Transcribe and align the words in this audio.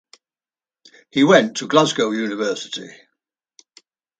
He 1.11 1.23
went 1.23 1.57
to 1.57 1.67
Glasgow 1.67 2.09
University. 2.09 2.89